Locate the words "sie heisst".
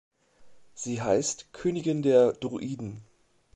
0.73-1.53